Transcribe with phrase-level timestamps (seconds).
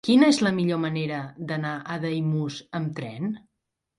[0.07, 1.19] Quina és la millor manera
[1.51, 3.31] d'anar a Daimús amb tren?